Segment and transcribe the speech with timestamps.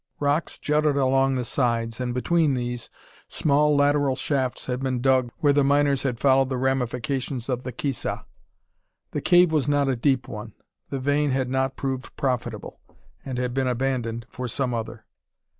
[0.19, 2.89] Rocks jutted along the sides, and between these,
[3.27, 7.71] small lateral shafts had been dug, where the miners had followed the ramifications of the
[7.71, 8.25] "quixa."
[9.11, 10.53] The cave was not a deep one;
[10.89, 12.79] the vein had not proved profitable,
[13.23, 15.05] and had been abandoned for some other.